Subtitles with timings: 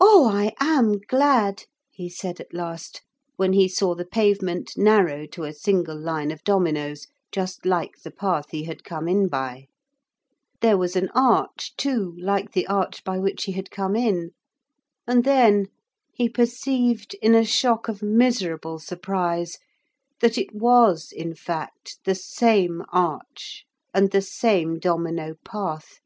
[0.00, 3.02] 'Oh, I am glad!' he said at last,
[3.36, 8.10] when he saw the pavement narrow to a single line of dominoes just like the
[8.10, 9.66] path he had come in by.
[10.62, 14.30] There was an arch too, like the arch by which he had come in.
[15.06, 15.66] And then
[16.14, 19.58] he perceived in a shock of miserable surprise
[20.22, 25.98] that it was, in fact, the same arch and the same domino path.